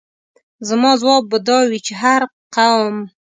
[0.67, 2.21] زما ځواب به دا وي چې هر
[2.55, 2.97] قوم.